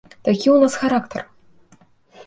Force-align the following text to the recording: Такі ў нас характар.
Такі 0.27 0.43
ў 0.43 0.55
нас 0.63 0.79
характар. 0.85 1.23